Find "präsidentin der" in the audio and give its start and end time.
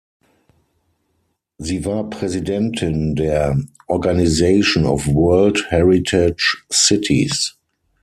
2.09-3.61